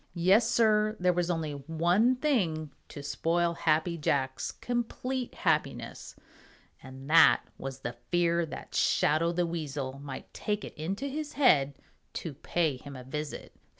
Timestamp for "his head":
11.05-11.75